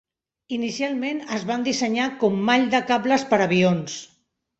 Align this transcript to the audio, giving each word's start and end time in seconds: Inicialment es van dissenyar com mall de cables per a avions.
Inicialment 0.55 1.19
es 1.35 1.43
van 1.49 1.65
dissenyar 1.67 2.07
com 2.23 2.39
mall 2.47 2.65
de 2.73 2.79
cables 2.93 3.27
per 3.35 3.39
a 3.41 3.47
avions. 3.47 4.01